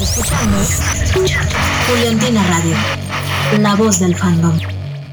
Escuchamos 0.00 0.68
Julián 1.86 2.18
Pina 2.18 2.42
Radio, 2.48 2.76
la 3.60 3.76
voz 3.76 4.00
del 4.00 4.16
fandom. 4.16 4.58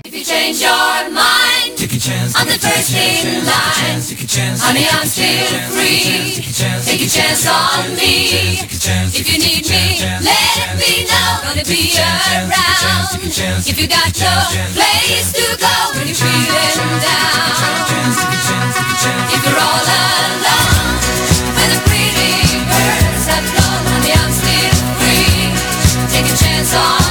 If 0.04 0.12
you 0.12 0.24
change 0.24 0.60
your 0.60 1.12
mind 1.12 1.78
take 1.78 1.94
a 1.94 2.00
chance, 2.00 2.36
on 2.36 2.48
the 2.48 2.58
first 2.58 2.92
in 2.96 3.46
line, 3.46 4.02
honey, 4.58 4.88
I'm 4.90 5.06
still 5.06 5.46
free. 5.70 6.42
Take 6.84 7.06
a 7.06 7.08
chance 7.08 7.46
on 7.46 7.96
me. 7.96 8.58
If 9.14 9.32
you 9.32 9.38
need 9.38 9.70
me, 9.70 10.02
let 10.26 10.76
me 10.76 11.06
know. 11.06 11.40
Gonna 11.44 11.64
be 11.64 11.94
around. 12.02 13.22
If 13.68 13.80
you 13.80 13.88
got 13.88 14.10
no 14.18 14.34
place 14.74 15.32
to 15.32 15.58
go 15.62 15.94
when 15.94 16.08
you're 16.08 16.16
feeling 16.18 17.00
down, 17.06 17.54
if 19.30 19.46
you're 19.46 19.60
all 19.62 19.86
alone. 19.86 20.71
on. 26.74 27.11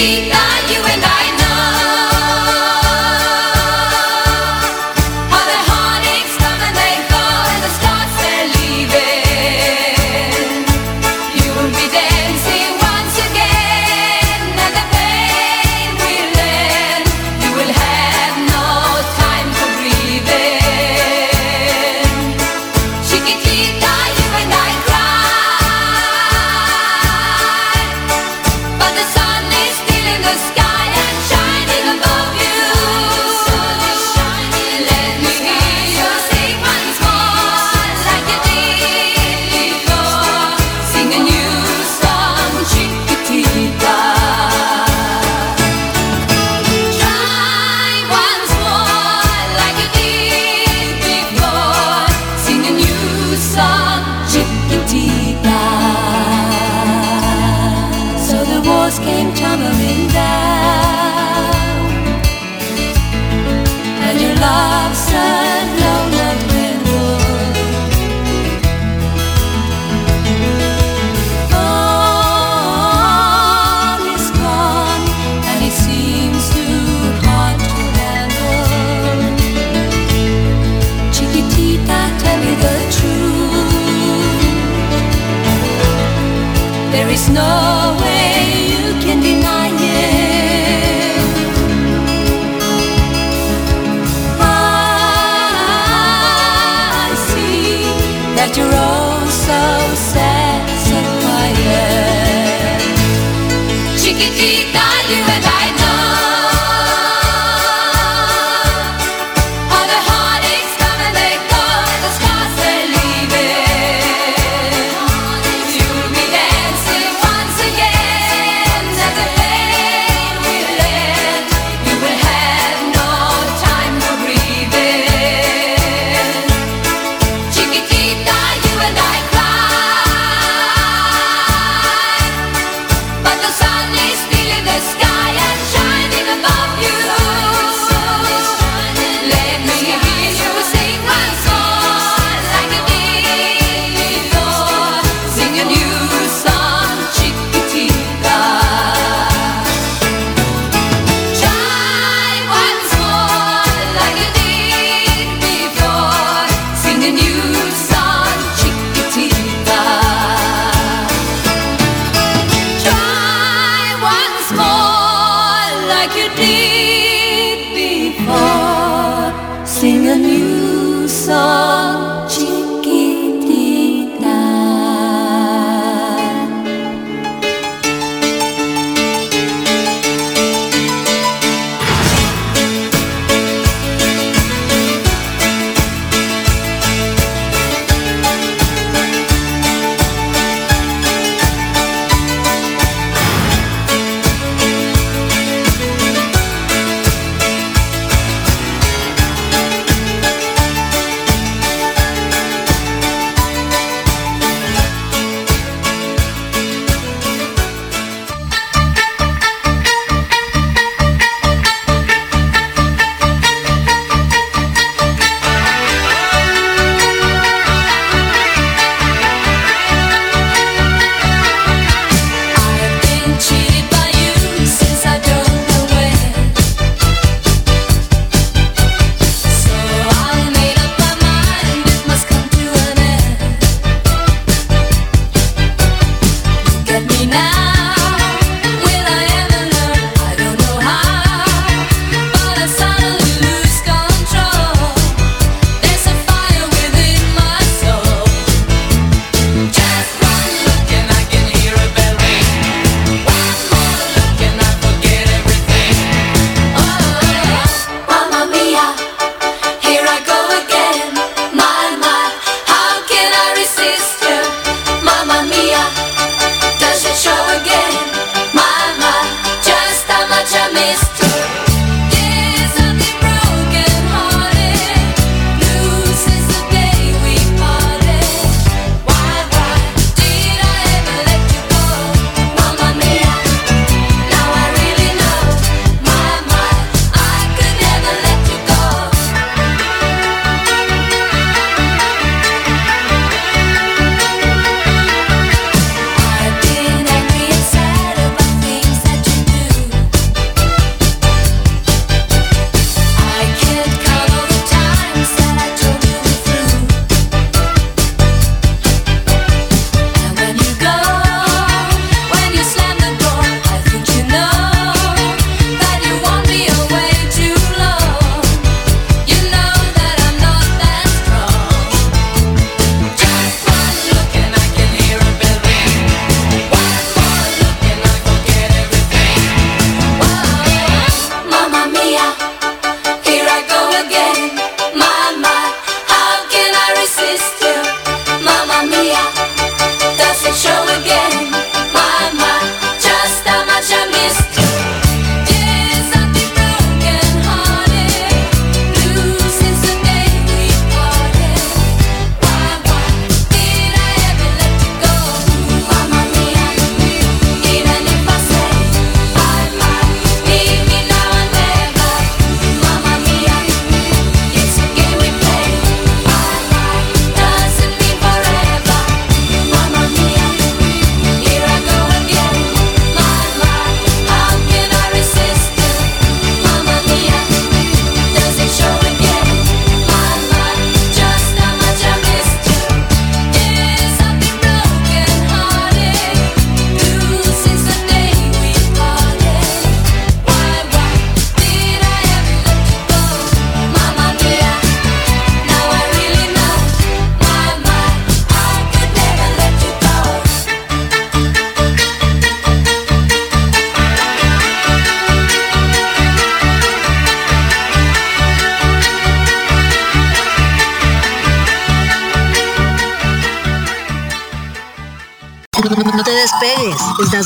see 0.00 0.29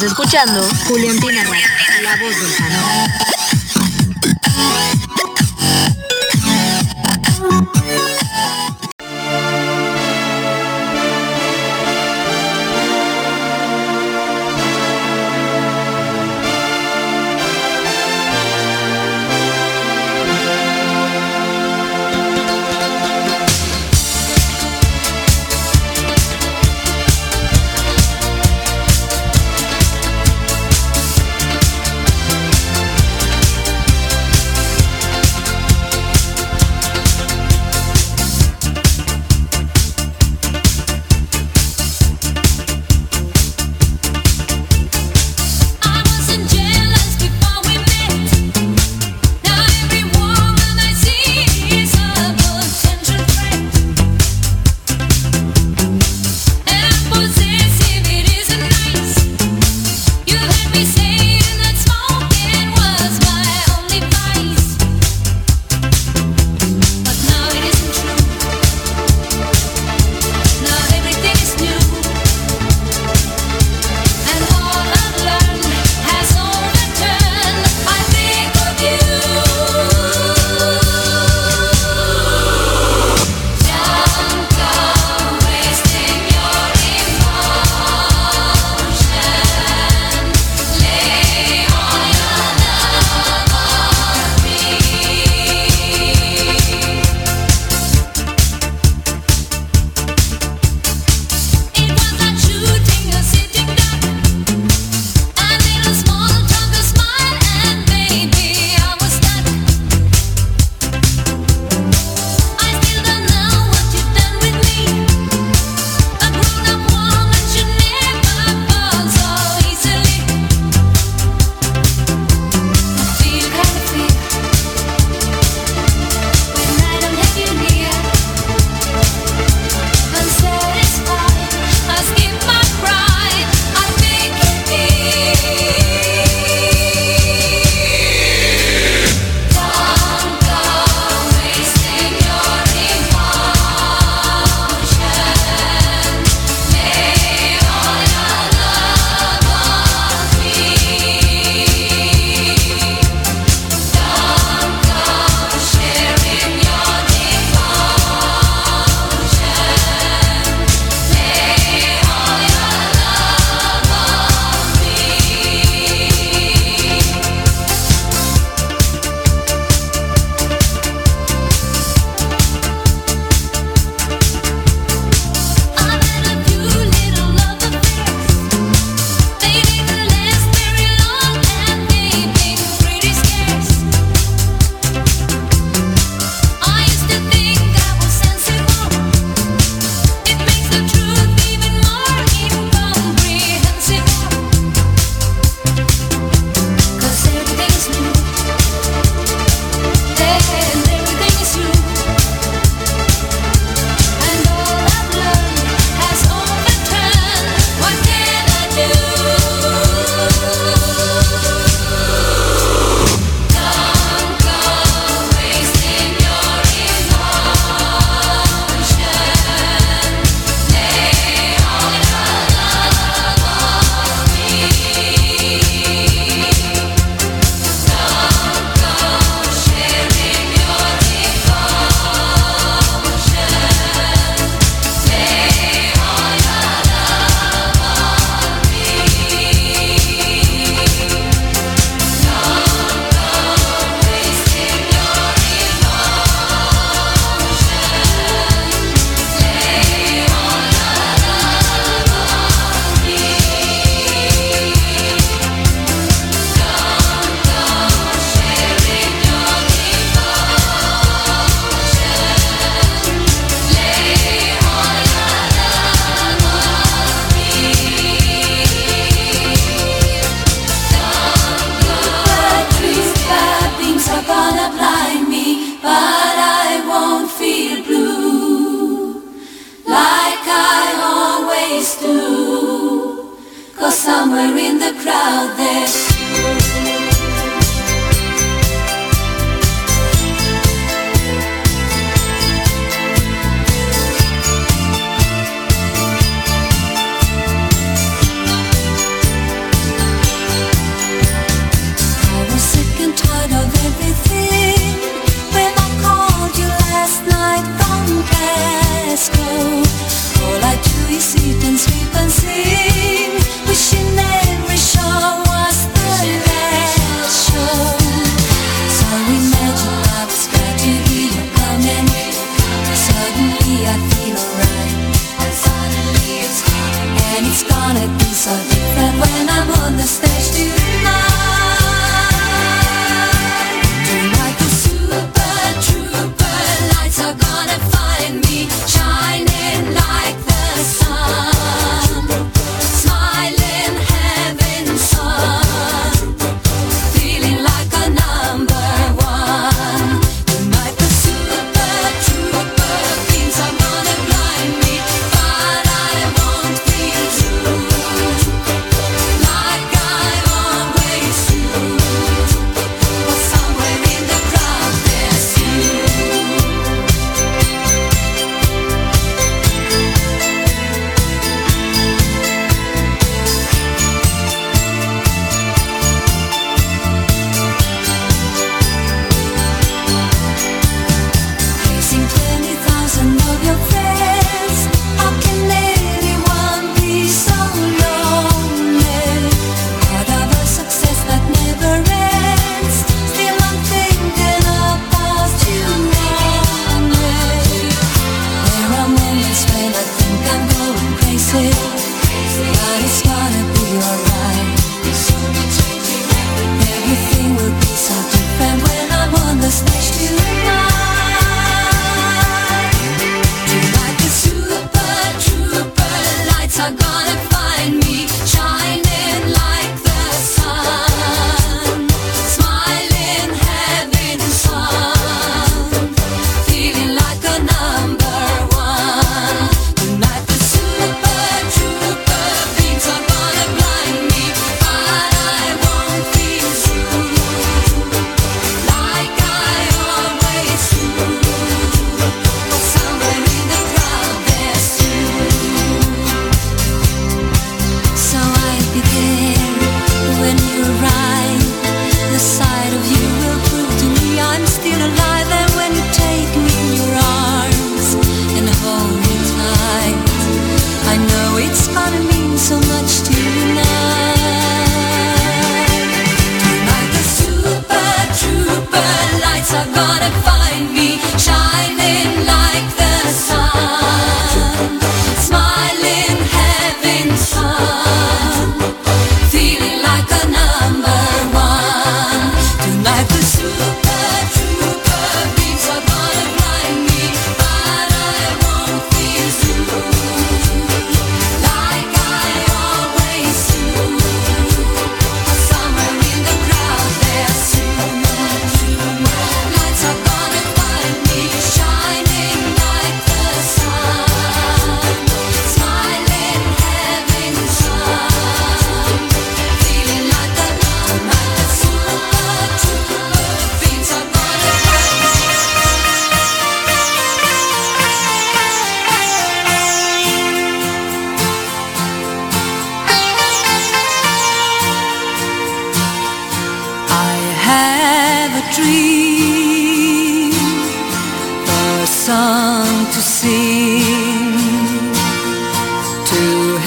escuchando 0.05 0.63
Juliantina 0.87 1.43
Radio, 1.45 1.67
la 2.03 2.17
voz 2.17 2.35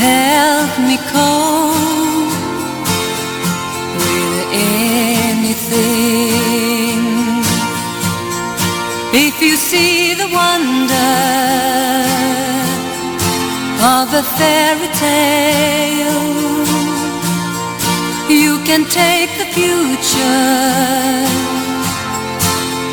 Help 0.08 0.72
me 0.88 0.98
cope 1.14 2.34
with 4.02 4.40
anything. 5.34 6.20
If 9.26 9.36
you 9.42 9.56
see 9.70 10.14
the 10.22 10.30
wonder 10.42 11.14
of 13.96 14.08
a 14.22 14.24
fairy 14.38 14.90
tale, 15.06 16.28
you 18.30 18.52
can 18.68 18.82
take 19.02 19.32
the 19.42 19.48
future 19.58 20.88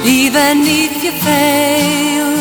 even 0.05 0.55
if 0.83 0.93
you 1.05 1.13
fail. 1.29 2.34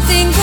something 0.00 0.33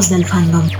voz 0.00 0.08
del 0.08 0.24
fandom. 0.24 0.79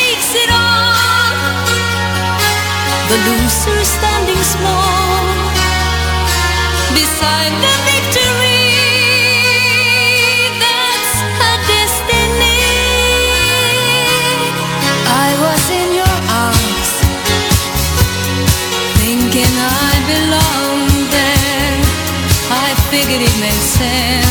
the 3.11 3.17
loser 3.29 3.83
standing 3.83 4.41
small 4.55 5.25
beside 6.95 7.51
the 7.65 7.75
victory. 7.91 8.71
That's 10.63 11.15
a 11.49 11.53
destiny. 11.71 12.63
I 15.25 15.29
was 15.43 15.63
in 15.79 15.89
your 15.99 16.17
arms, 16.47 16.91
thinking 19.03 19.53
I 19.59 19.93
belonged 20.13 21.05
there. 21.11 21.75
I 22.63 22.69
figured 22.91 23.23
it 23.27 23.35
made 23.43 23.65
sense, 23.79 24.30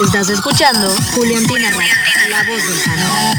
Estás 0.00 0.28
escuchando 0.28 0.94
Julián 1.14 1.44
Pinarra, 1.46 1.84
la 2.28 2.42
voz 2.44 2.68
del 2.68 2.82
canal. 2.82 3.38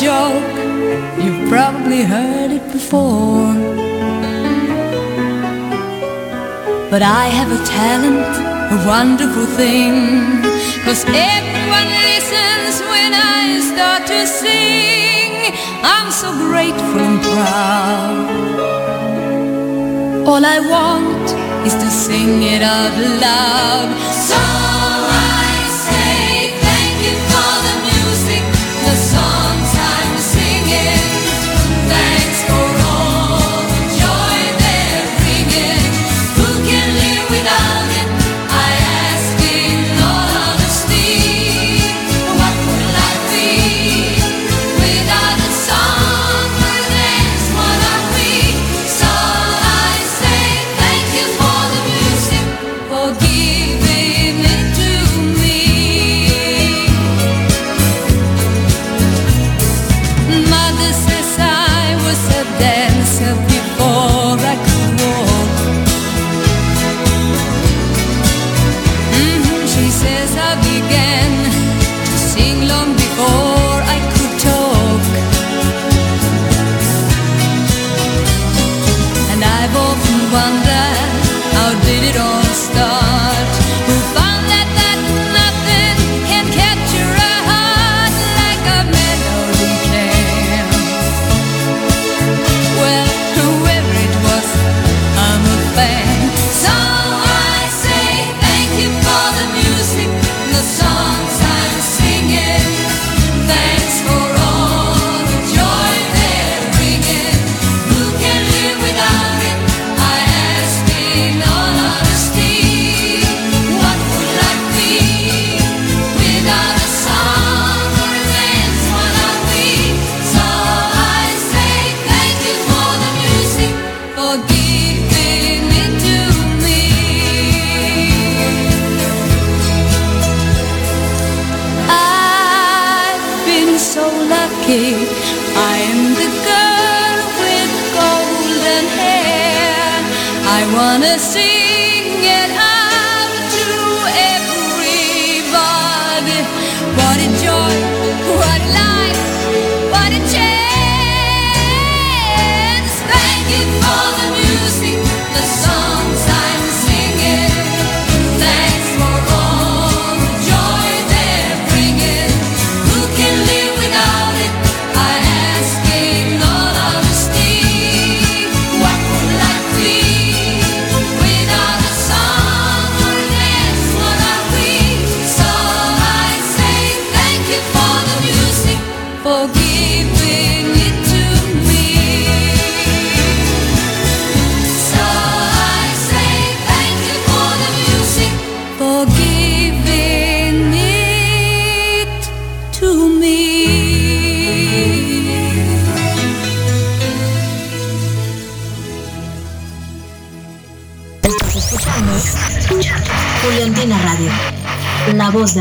joke, 0.00 0.54
you've 1.20 1.48
probably 1.48 2.02
heard 2.02 2.52
it 2.52 2.64
before. 2.70 3.52
But 6.88 7.02
I 7.02 7.26
have 7.38 7.50
a 7.50 7.58
talent, 7.66 8.32
a 8.76 8.78
wonderful 8.86 9.46
thing, 9.56 9.94
cause 10.84 11.04
everyone 11.04 11.90
listens 12.06 12.80
when 12.92 13.12
I 13.12 13.58
start 13.72 14.06
to 14.06 14.24
sing. 14.24 15.52
I'm 15.82 16.12
so 16.12 16.30
grateful 16.46 17.00
and 17.00 17.20
proud. 17.20 18.28
All 20.28 20.44
I 20.44 20.60
want 20.60 21.26
is 21.66 21.74
to 21.74 21.90
sing 21.90 22.42
it 22.44 22.62
out 22.62 22.94
loud. 23.20 23.90
So 24.14 24.67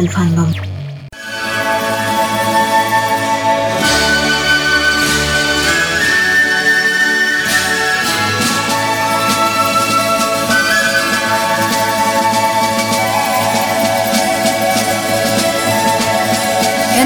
Can 0.08 0.26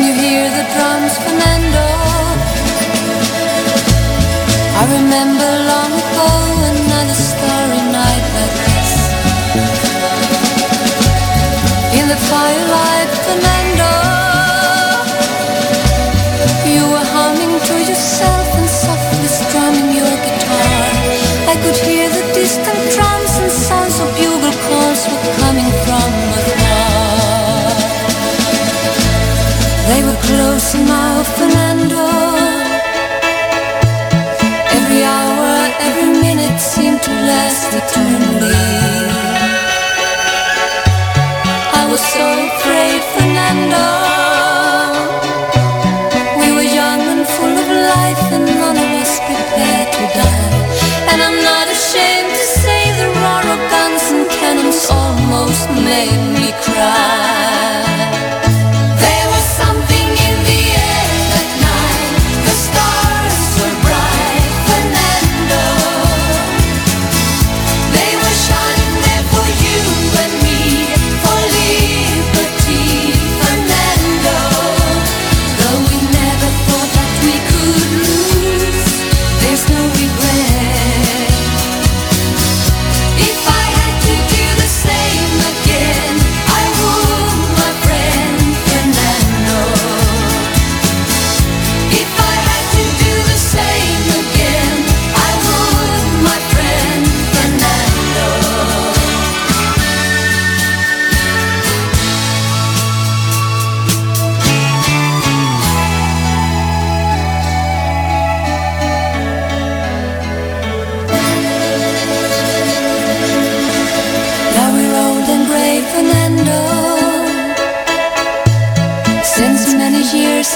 you 0.04 0.14
hear 0.14 0.50
the 0.50 0.64
drums, 0.74 1.18
Fernando? 1.18 1.86
I 4.78 4.84
remember 4.96 5.50
long 5.70 5.92
ago. 5.92 6.51
the 12.12 12.18
twilight, 12.28 13.12
Fernando. 13.24 13.92
You 16.68 16.84
were 16.92 17.08
humming 17.16 17.56
to 17.68 17.76
yourself 17.90 18.48
and 18.60 18.70
softly 18.84 19.30
strumming 19.40 19.90
your 20.00 20.16
guitar. 20.26 20.84
I 21.52 21.56
could 21.64 21.78
hear 21.88 22.10
the 22.18 22.26
distant 22.36 22.82
drums 22.96 23.32
and 23.40 23.52
sounds 23.52 23.96
of 24.04 24.10
bugle 24.18 24.56
calls 24.66 25.02
were 25.08 25.24
coming 25.40 25.72
from 25.84 26.10
afar. 26.40 27.80
They 29.90 30.02
were 30.08 30.20
close 30.28 30.70
now, 30.94 31.24
Fernando. 31.38 32.08
Every 34.78 35.02
hour, 35.16 35.54
every 35.88 36.12
minute 36.26 36.60
seemed 36.60 37.02
to 37.04 37.12
last 37.30 37.70
eternally. 37.80 38.91
made 55.92 56.40
me 56.40 56.52
cry. 56.64 57.61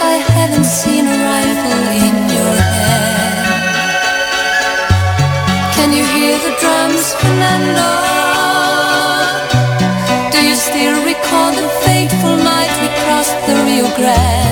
I 0.01 0.17
haven't 0.17 0.65
seen 0.65 1.05
a 1.07 1.17
rifle 1.31 1.83
in 2.07 2.15
your 2.35 2.55
hand. 2.73 3.65
Can 5.75 5.93
you 5.93 6.03
hear 6.15 6.37
the 6.45 6.53
drums, 6.59 7.13
Fernando? 7.21 7.91
Do 10.31 10.39
you 10.45 10.55
still 10.55 10.97
recall 11.05 11.51
the 11.51 11.69
fateful 11.85 12.35
night 12.35 12.71
we 12.81 12.87
crossed 13.03 13.37
the 13.47 13.55
Rio 13.65 13.87
Grande? 13.95 14.44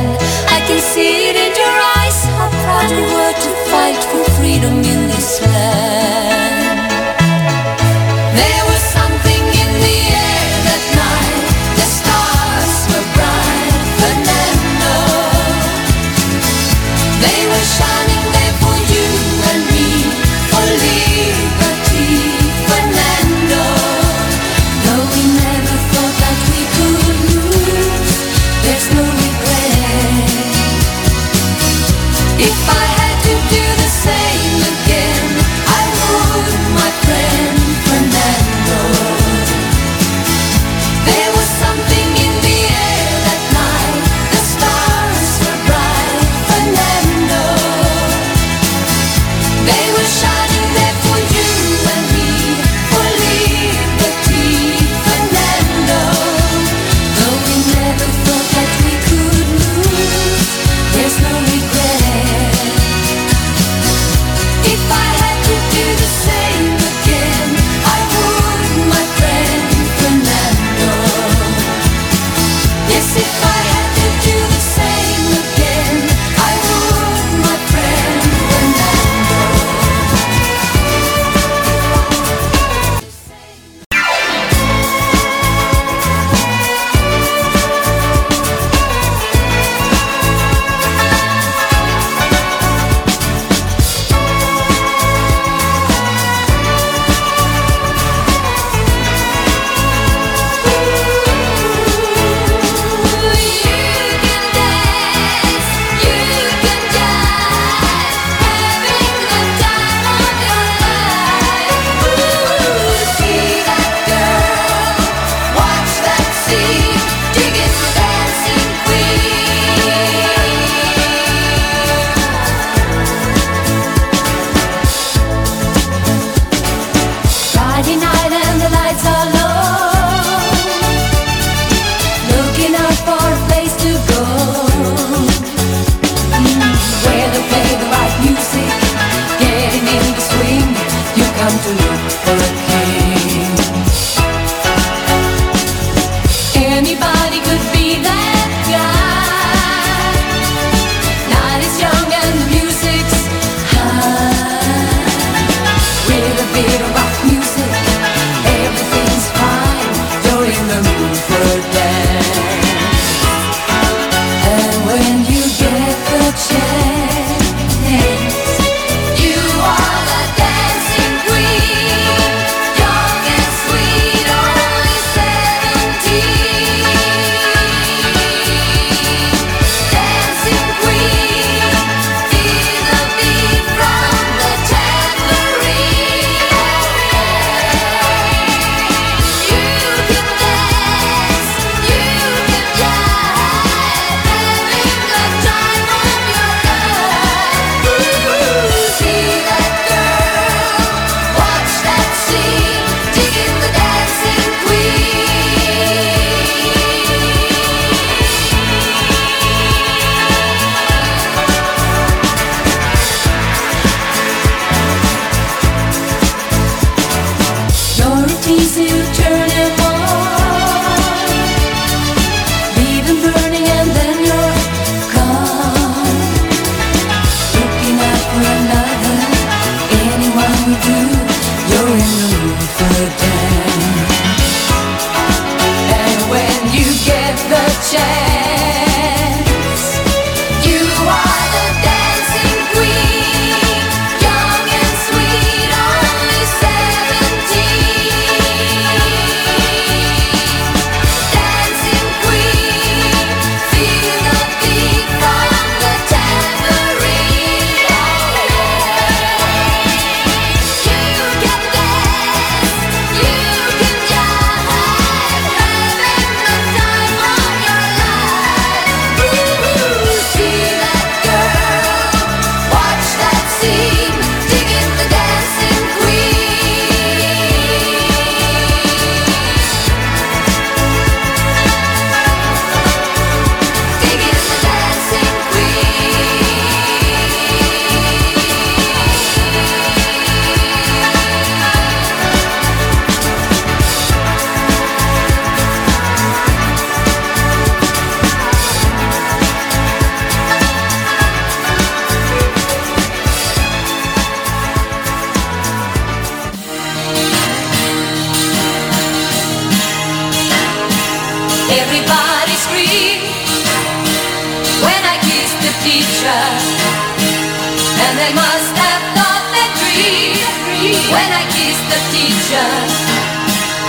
pictures. 322.53 322.95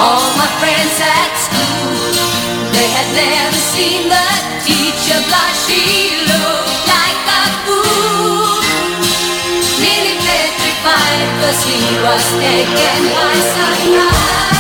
All 0.01 0.29
my 0.37 0.49
friends 0.61 0.97
at 1.01 1.33
school, 1.37 2.17
they 2.73 2.89
had 2.97 3.09
never 3.15 3.57
seen 3.57 4.09
the 4.09 4.27
teacher 4.65 5.21
blush. 5.29 5.67
She 5.67 6.25
looked 6.25 6.81
like 6.89 7.21
a 7.29 7.45
fool. 7.65 8.61
Nearly 9.81 10.17
petrified, 10.25 11.21
cause 11.41 11.61
he 11.69 11.81
was 12.01 12.25
taken 12.41 13.01
by 13.13 13.35
surprise. 13.53 14.54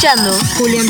escuchando. 0.00 0.32
Julián 0.56 0.89